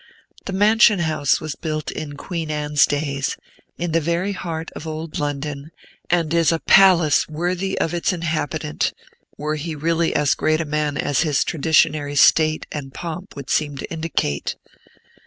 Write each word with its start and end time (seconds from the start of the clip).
The 0.45 0.51
Mansion 0.53 0.97
House 0.97 1.39
was 1.39 1.53
built 1.53 1.91
in 1.91 2.17
Queen 2.17 2.49
Anne's 2.49 2.87
days, 2.87 3.37
in 3.77 3.91
the 3.91 4.01
very 4.01 4.31
heart 4.31 4.71
of 4.71 4.87
old 4.87 5.19
London, 5.19 5.69
and 6.09 6.33
is 6.33 6.51
a 6.51 6.57
palace 6.57 7.29
worthy 7.29 7.77
of 7.79 7.93
its 7.93 8.11
inhabitant, 8.11 8.93
were 9.37 9.57
he 9.57 9.75
really 9.75 10.15
as 10.15 10.33
great 10.33 10.59
a 10.59 10.65
man 10.65 10.97
as 10.97 11.21
his 11.21 11.43
traditionary 11.43 12.15
state 12.15 12.65
and 12.71 12.95
pomp 12.95 13.35
would 13.35 13.51
seem 13.51 13.77
to 13.77 13.85
indicate. 13.91 14.55